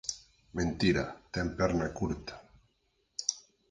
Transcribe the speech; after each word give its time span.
Mentira 0.59 1.03
ten 1.33 1.47
perna 1.57 1.87
curta. 1.97 2.35